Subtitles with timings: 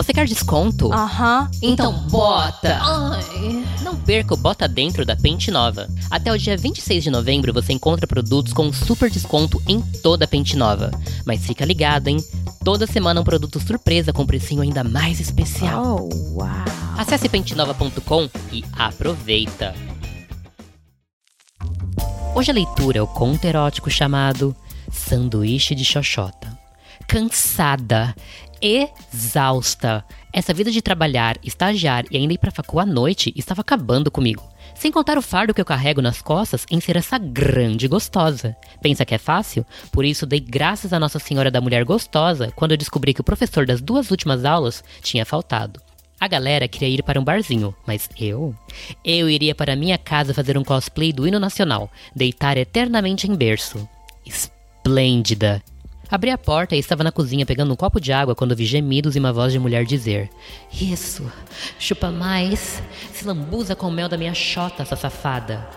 [0.00, 0.90] Você quer desconto?
[0.90, 1.50] Aham.
[1.60, 2.78] Então bota!
[2.80, 3.62] Ai.
[3.82, 5.86] Não perca o Bota Dentro da Pente Nova.
[6.10, 10.28] Até o dia 26 de novembro você encontra produtos com super desconto em toda a
[10.28, 10.90] Pente Nova.
[11.26, 12.16] Mas fica ligado, hein?
[12.64, 16.08] Toda semana um produto surpresa com precinho ainda mais especial.
[16.10, 16.48] Oh, uau.
[16.96, 19.74] Acesse pentenova.com e aproveita!
[22.34, 24.56] Hoje a leitura é o conto erótico chamado
[24.90, 26.39] Sanduíche de Xoxota.
[27.10, 28.14] Cansada,
[28.62, 34.12] exausta, essa vida de trabalhar, estagiar e ainda ir pra facu à noite estava acabando
[34.12, 34.48] comigo.
[34.76, 38.56] Sem contar o fardo que eu carrego nas costas em ser essa grande gostosa.
[38.80, 39.66] Pensa que é fácil?
[39.90, 43.24] Por isso dei graças a Nossa Senhora da Mulher Gostosa quando eu descobri que o
[43.24, 45.82] professor das duas últimas aulas tinha faltado.
[46.20, 48.54] A galera queria ir para um barzinho, mas eu?
[49.04, 53.88] Eu iria para minha casa fazer um cosplay do hino nacional, deitar eternamente em berço.
[54.24, 55.60] Esplêndida!
[56.10, 59.14] Abri a porta e estava na cozinha pegando um copo de água quando vi gemidos
[59.14, 60.28] e uma voz de mulher dizer:
[60.72, 61.30] Isso,
[61.78, 65.68] chupa mais, se lambuza com o mel da minha chota, essa safada.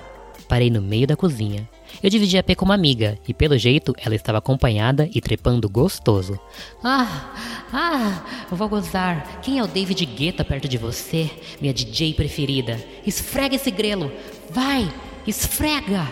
[0.49, 1.69] Parei no meio da cozinha.
[2.01, 5.69] Eu dividi a P com uma amiga, e pelo jeito ela estava acompanhada e trepando
[5.69, 6.39] gostoso.
[6.83, 7.31] Ah,
[7.71, 9.39] ah, vou gozar.
[9.41, 11.29] Quem é o David Guetta perto de você,
[11.61, 12.83] minha DJ preferida?
[13.05, 14.11] Esfrega esse grelo.
[14.49, 14.91] Vai,
[15.27, 16.11] esfrega.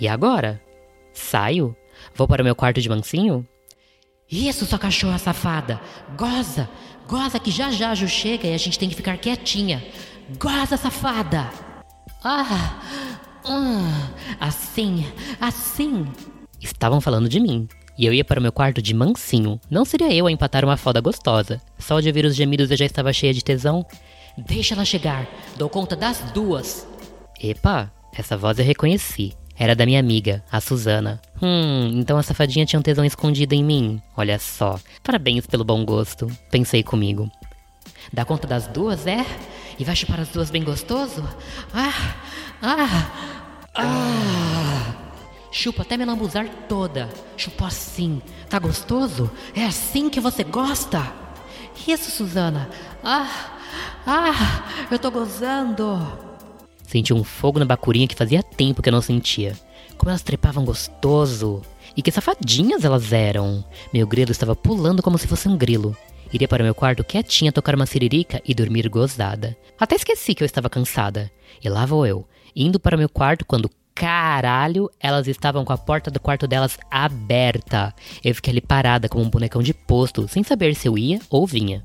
[0.00, 0.60] E agora?
[1.12, 1.76] Saio?
[2.14, 3.46] Vou para o meu quarto de mansinho?
[4.32, 5.78] Isso, sua cachorra safada!
[6.16, 6.66] Goza!
[7.06, 9.84] Goza que já já a Ju chega e a gente tem que ficar quietinha.
[10.38, 11.50] Goza, safada!
[12.24, 12.80] Ah!
[13.44, 14.10] ah
[14.40, 15.06] assim,
[15.38, 16.06] assim!
[16.58, 17.68] Estavam falando de mim.
[17.98, 19.60] E eu ia para o meu quarto de mansinho.
[19.70, 21.60] Não seria eu a empatar uma foda gostosa.
[21.78, 23.84] Só de ouvir os gemidos eu já estava cheia de tesão.
[24.38, 25.28] Deixa ela chegar.
[25.58, 26.88] Dou conta das duas.
[27.38, 29.34] Epa, essa voz eu reconheci.
[29.62, 31.22] Era da minha amiga, a Suzana.
[31.40, 34.02] Hum, então a safadinha tinha um tesão escondido em mim.
[34.16, 34.76] Olha só.
[35.04, 37.30] Parabéns pelo bom gosto, pensei comigo.
[38.12, 39.24] Dá conta das duas, é?
[39.78, 41.22] E vai chupar as duas bem gostoso?
[41.72, 42.16] Ah!
[42.60, 43.12] Ah!
[43.76, 44.94] Ah!
[45.52, 47.08] Chupa até me lambuzar toda.
[47.36, 48.20] Chupa assim.
[48.48, 49.30] Tá gostoso?
[49.54, 51.00] É assim que você gosta?
[51.86, 52.68] Isso, Suzana.
[53.04, 53.52] Ah!
[54.04, 54.64] Ah!
[54.90, 56.31] Eu tô gozando.
[56.92, 59.58] Senti um fogo na bacurinha que fazia tempo que eu não sentia.
[59.96, 61.62] Como elas trepavam gostoso.
[61.96, 63.64] E que safadinhas elas eram.
[63.94, 65.96] Meu grilo estava pulando como se fosse um grilo.
[66.30, 69.56] Iria para o meu quarto quietinha tocar uma siririca e dormir gozada.
[69.80, 71.32] Até esqueci que eu estava cansada.
[71.64, 75.78] E lá vou eu, indo para o meu quarto quando caralho, elas estavam com a
[75.78, 77.94] porta do quarto delas aberta.
[78.22, 81.46] Eu fiquei ali parada como um bonecão de posto, sem saber se eu ia ou
[81.46, 81.82] vinha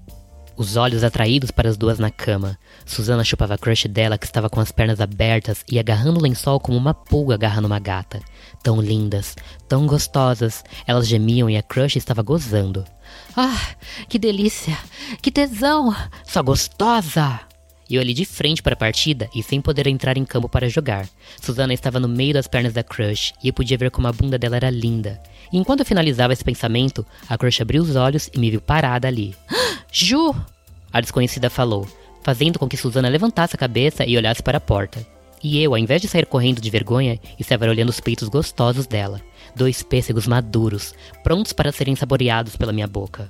[0.58, 2.58] os olhos atraídos para as duas na cama.
[2.86, 6.60] Susana chupava a crush dela que estava com as pernas abertas e agarrando o lençol
[6.60, 8.20] como uma pulga agarrando uma gata.
[8.64, 9.36] Tão lindas,
[9.68, 12.84] tão gostosas, elas gemiam e a crush estava gozando.
[13.36, 13.76] Ah,
[14.10, 14.78] que delícia!
[15.22, 15.96] Que tesão!
[16.26, 17.40] Só gostosa!
[17.90, 21.08] Eu ali de frente para a partida e sem poder entrar em campo para jogar.
[21.42, 24.38] Susana estava no meio das pernas da crush e eu podia ver como a bunda
[24.38, 25.22] dela era linda.
[25.54, 29.08] E enquanto eu finalizava esse pensamento, a crush abriu os olhos e me viu parada
[29.08, 29.34] ali.
[29.92, 30.36] Ju!
[30.92, 31.88] A desconhecida falou,
[32.24, 35.06] fazendo com que Susana levantasse a cabeça e olhasse para a porta.
[35.44, 39.22] E eu, ao invés de sair correndo de vergonha, estava olhando os peitos gostosos dela.
[39.56, 40.94] Dois pêssegos maduros,
[41.24, 43.30] prontos para serem saboreados pela minha boca.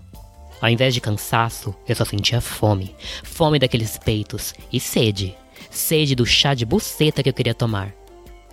[0.61, 2.95] Ao invés de cansaço, eu só sentia fome.
[3.23, 5.35] Fome daqueles peitos e sede.
[5.69, 7.93] Sede do chá de buceta que eu queria tomar.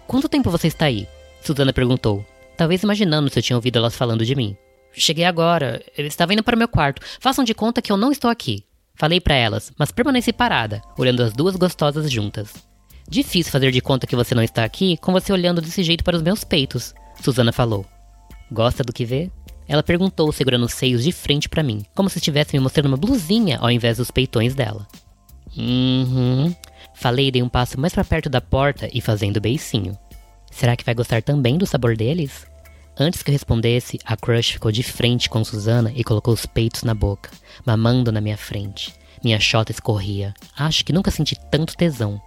[0.07, 1.09] Quanto tempo você está aí?
[1.43, 2.25] Susana perguntou,
[2.57, 4.57] talvez imaginando se eu tinha ouvido elas falando de mim.
[4.97, 5.85] Cheguei agora.
[5.97, 7.03] Eu estava indo para o meu quarto.
[7.21, 8.65] Façam de conta que eu não estou aqui.
[8.95, 12.55] Falei para elas, mas permaneci parada, olhando as duas gostosas juntas.
[13.09, 16.17] Difícil fazer de conta que você não está aqui com você olhando desse jeito para
[16.17, 17.85] os meus peitos, Susana falou.
[18.51, 19.31] Gosta do que vê?
[19.67, 22.97] Ela perguntou, segurando os seios de frente para mim, como se estivesse me mostrando uma
[22.97, 24.87] blusinha ao invés dos peitões dela.
[25.57, 26.55] Uhum.
[26.95, 29.99] Falei dei um passo mais para perto da porta e fazendo beicinho.
[30.51, 32.47] Será que vai gostar também do sabor deles?
[32.97, 36.85] Antes que eu respondesse, a crush ficou de frente com Susana e colocou os peitos
[36.85, 37.31] na boca,
[37.67, 38.95] mamando na minha frente.
[39.23, 40.33] Minha chota escorria.
[40.57, 42.21] Acho que nunca senti tanto tesão.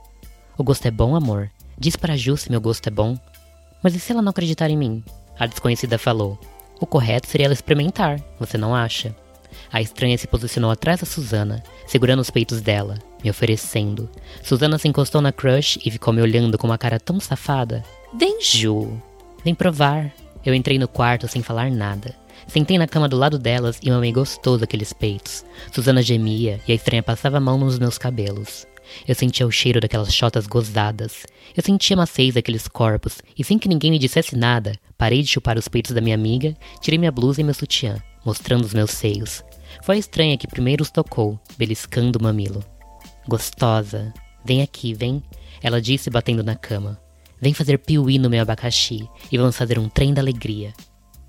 [0.58, 1.50] O gosto é bom, amor?
[1.78, 3.18] Diz para Ju se meu gosto é bom.
[3.82, 5.04] Mas e se ela não acreditar em mim?
[5.40, 6.38] A desconhecida falou.
[6.82, 9.16] O correto seria ela experimentar, você não acha?
[9.72, 14.10] A estranha se posicionou atrás da Susana, segurando os peitos dela, me oferecendo.
[14.44, 17.84] Susana se encostou na crush e ficou me olhando com uma cara tão safada.
[18.18, 19.02] Vem, Ju.
[19.44, 20.12] Vem provar.
[20.48, 22.16] Eu entrei no quarto sem falar nada.
[22.48, 25.44] Sentei na cama do lado delas e mamei gostoso aqueles peitos.
[25.74, 28.66] Susana gemia e a estranha passava a mão nos meus cabelos.
[29.06, 31.26] Eu sentia o cheiro daquelas chotas gozadas.
[31.54, 35.58] Eu sentia maciez daqueles corpos, e sem que ninguém me dissesse nada, parei de chupar
[35.58, 39.44] os peitos da minha amiga, tirei minha blusa e meu sutiã, mostrando os meus seios.
[39.82, 42.64] Foi a estranha que primeiro os tocou, beliscando o mamilo.
[43.28, 44.14] Gostosa,
[44.46, 45.22] vem aqui, vem,
[45.62, 46.98] ela disse batendo na cama.
[47.40, 50.74] Vem fazer piuí no meu abacaxi e vamos fazer um trem da alegria.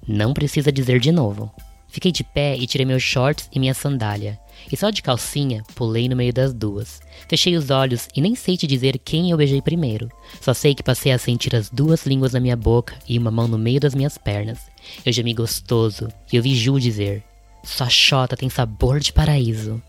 [0.07, 1.53] Não precisa dizer de novo.
[1.89, 4.39] Fiquei de pé e tirei meus shorts e minha sandália.
[4.71, 7.01] E só de calcinha, pulei no meio das duas.
[7.29, 10.11] Fechei os olhos e nem sei te dizer quem eu beijei primeiro.
[10.41, 13.49] Só sei que passei a sentir as duas línguas na minha boca e uma mão
[13.49, 14.59] no meio das minhas pernas.
[15.05, 17.23] Eu gemi gostoso e ouvi Ju dizer:
[17.65, 19.83] Sua chota tem sabor de paraíso.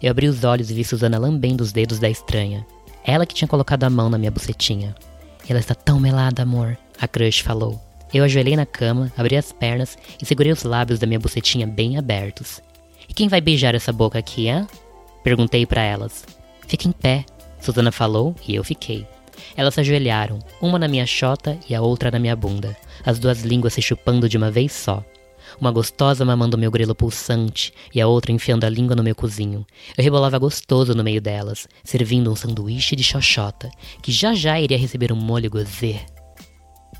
[0.00, 2.64] Eu abri os olhos e vi Susana lambendo os dedos da estranha.
[3.04, 4.94] Ela que tinha colocado a mão na minha bucetinha.
[5.48, 7.80] Ela está tão melada, amor, a crush falou.
[8.12, 11.96] Eu ajoelhei na cama, abri as pernas e segurei os lábios da minha bucetinha bem
[11.96, 12.60] abertos.
[13.08, 14.66] E quem vai beijar essa boca aqui, hã?
[15.22, 16.24] Perguntei para elas.
[16.66, 17.24] Fica em pé,
[17.60, 19.06] Susana falou e eu fiquei.
[19.56, 23.42] Elas se ajoelharam, uma na minha chota e a outra na minha bunda, as duas
[23.42, 25.04] línguas se chupando de uma vez só.
[25.58, 29.66] Uma gostosa mamando meu grelo pulsante e a outra enfiando a língua no meu cozinho.
[29.96, 33.70] Eu rebolava gostoso no meio delas, servindo um sanduíche de xoxota,
[34.02, 36.00] que já já iria receber um molho gozê.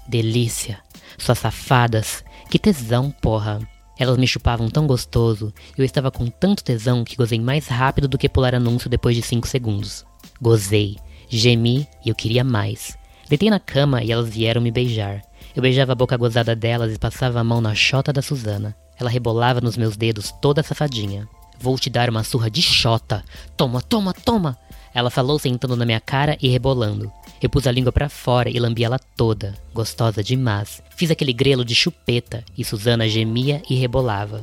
[0.08, 0.81] Delícia!
[1.19, 2.25] Suas safadas!
[2.50, 3.61] Que tesão, porra!
[3.99, 8.17] Elas me chupavam tão gostoso, eu estava com tanto tesão que gozei mais rápido do
[8.17, 10.06] que pular anúncio depois de 5 segundos.
[10.41, 10.96] Gozei,
[11.29, 12.96] gemi e eu queria mais.
[13.29, 15.23] Deitei na cama e elas vieram me beijar.
[15.60, 18.74] Eu beijava a boca gozada delas e passava a mão na chota da Susana.
[18.98, 21.28] Ela rebolava nos meus dedos toda safadinha.
[21.60, 23.22] Vou te dar uma surra de chota.
[23.58, 24.56] Toma, toma, toma!
[24.94, 27.12] Ela falou sentando na minha cara e rebolando.
[27.42, 30.82] Eu pus a língua para fora e lambi ela toda, gostosa demais.
[30.96, 34.42] Fiz aquele grelo de chupeta e Susana gemia e rebolava.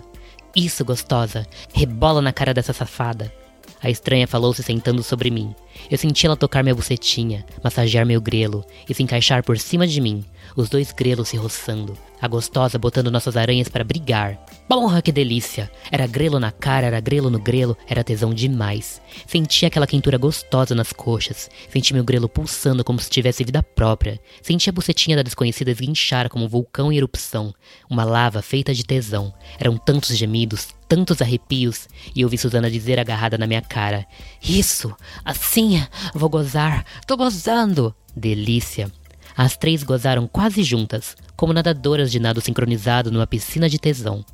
[0.55, 3.33] Isso, gostosa, rebola na cara dessa safada.
[3.81, 5.55] A estranha falou se sentando sobre mim.
[5.89, 10.01] Eu senti ela tocar minha bucetinha, massagear meu grelo e se encaixar por cima de
[10.01, 10.23] mim,
[10.55, 14.37] os dois grelos se roçando, a gostosa botando nossas aranhas para brigar.
[14.67, 15.71] Porra, que delícia!
[15.91, 19.01] Era grelo na cara, era grelo no grelo, era tesão demais.
[19.25, 24.19] Senti aquela quentura gostosa nas coxas, senti meu grelo pulsando como se tivesse vida própria,
[24.41, 27.53] senti a bucetinha da desconhecida esguinchar como um vulcão em erupção,
[27.89, 29.33] uma lava feita de tesão.
[29.59, 34.05] Eram tantos gemidos, tantos arrepios, e ouvi Susana dizer agarrada na minha cara:
[34.41, 35.81] Isso, assim,
[36.13, 37.95] vou gozar, tô gozando!
[38.15, 38.91] Delícia!
[39.37, 44.25] As três gozaram quase juntas, como nadadoras de nado sincronizado numa piscina de tesão.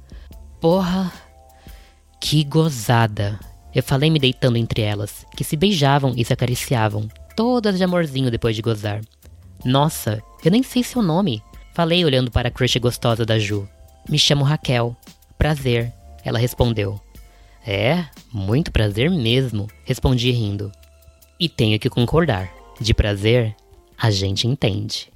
[0.61, 1.11] Porra!
[2.21, 3.37] Que gozada!
[3.75, 8.31] Eu falei me deitando entre elas, que se beijavam e se acariciavam, todas de amorzinho
[8.31, 9.01] depois de gozar.
[9.65, 11.43] Nossa, eu nem sei seu nome.
[11.73, 13.67] Falei olhando para a crush gostosa da Ju.
[14.07, 14.95] Me chamo Raquel.
[15.37, 15.91] Prazer,
[16.23, 17.01] ela respondeu.
[17.65, 20.71] É, muito prazer mesmo, respondi rindo.
[21.37, 22.49] E tenho que concordar.
[22.79, 23.55] De prazer,
[24.03, 25.07] a gente entende.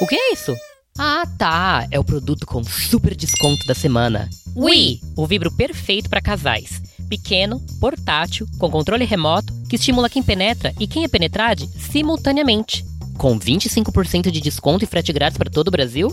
[0.00, 0.54] O que é isso?
[0.96, 1.84] Ah, tá.
[1.90, 4.30] É o produto com super desconto da semana.
[4.54, 6.80] Wii, o vibro perfeito para casais.
[7.08, 12.84] Pequeno, portátil, com controle remoto, que estimula quem penetra e quem é penetrade simultaneamente.
[13.18, 16.06] Com 25% de desconto e frete grátis para todo o Brasil?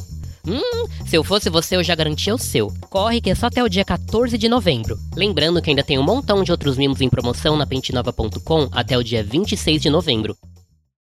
[0.48, 2.74] Hum, se eu fosse você, eu já garantia o seu.
[2.90, 4.98] Corre que é só até o dia 14 de novembro.
[5.16, 9.04] Lembrando que ainda tem um montão de outros mimos em promoção na pentinova.com até o
[9.04, 10.36] dia 26 de novembro.